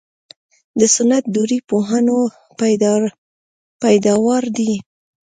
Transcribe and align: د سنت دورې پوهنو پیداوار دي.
د 0.79 0.81
سنت 0.95 1.23
دورې 1.35 1.59
پوهنو 1.69 2.19
پیداوار 3.83 4.43
دي. 4.57 4.73